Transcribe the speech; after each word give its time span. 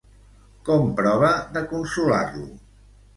Com 0.69 0.87
prova 0.99 1.29
de 1.57 1.63
consolar-lo? 1.73 2.47